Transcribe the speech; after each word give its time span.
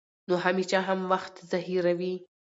نو 0.27 0.33
همېشه 0.45 0.79
هم 0.87 0.99
وخت 1.11 1.33
ظاهروي 1.51 2.15